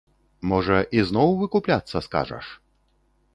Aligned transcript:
Можа, 0.51 0.77
ізноў 1.01 1.29
выкупляцца 1.43 1.97
скажаш? 2.07 2.45